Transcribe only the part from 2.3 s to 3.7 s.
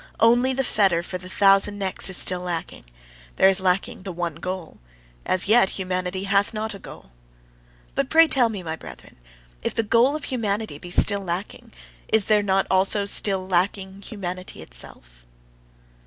lacking; there is